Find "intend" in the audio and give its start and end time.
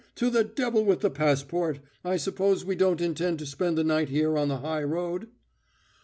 3.01-3.37